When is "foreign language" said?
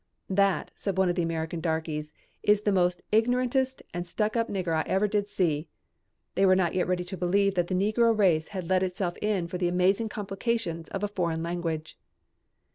11.07-11.99